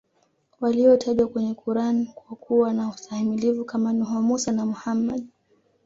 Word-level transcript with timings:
walio 0.61 0.97
tajwa 0.97 1.27
kwenye 1.27 1.53
Quran 1.53 2.05
kwa 2.13 2.35
kuwa 2.35 2.73
na 2.73 2.89
ustahimilivu 2.89 3.65
Kama 3.65 3.93
nuhu 3.93 4.21
mussa 4.21 4.51
na 4.51 4.65
Muhammad 4.65 5.27